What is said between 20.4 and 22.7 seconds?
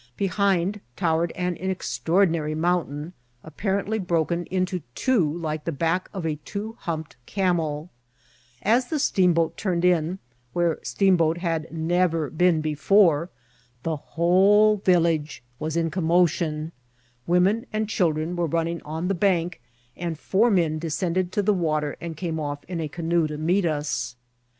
men descended to the water and came off